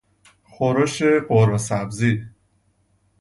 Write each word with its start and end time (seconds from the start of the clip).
خورش 0.43 1.03
قورمه 1.27 1.57
سبزی 1.57 2.23